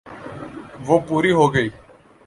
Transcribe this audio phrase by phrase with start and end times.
[0.85, 1.69] وہ پوری ہو گئی۔